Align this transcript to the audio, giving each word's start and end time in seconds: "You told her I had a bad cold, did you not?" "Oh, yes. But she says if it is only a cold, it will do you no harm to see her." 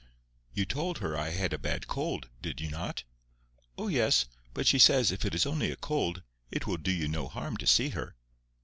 "You 0.51 0.65
told 0.65 0.97
her 0.97 1.15
I 1.15 1.29
had 1.29 1.53
a 1.53 1.59
bad 1.59 1.85
cold, 1.85 2.27
did 2.41 2.59
you 2.59 2.71
not?" 2.71 3.03
"Oh, 3.77 3.87
yes. 3.87 4.25
But 4.51 4.65
she 4.65 4.79
says 4.79 5.11
if 5.11 5.25
it 5.25 5.35
is 5.35 5.45
only 5.45 5.69
a 5.69 5.75
cold, 5.75 6.23
it 6.49 6.65
will 6.65 6.77
do 6.77 6.89
you 6.91 7.07
no 7.07 7.27
harm 7.27 7.55
to 7.57 7.67
see 7.67 7.89
her." 7.89 8.15